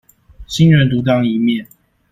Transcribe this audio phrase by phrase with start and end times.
[0.47, 1.67] 新人獨當一面